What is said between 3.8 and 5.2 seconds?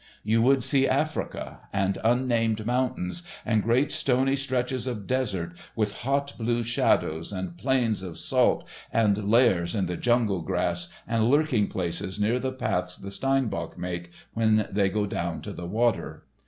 stony stretches of